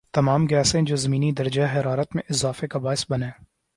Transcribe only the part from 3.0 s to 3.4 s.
بنیں